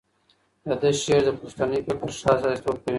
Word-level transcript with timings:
د 0.65 0.67
ده 0.81 0.89
شعر 1.01 1.21
د 1.25 1.29
پښتني 1.39 1.79
فکر 1.87 2.09
ښه 2.17 2.29
استازیتوب 2.33 2.77
کوي. 2.83 2.89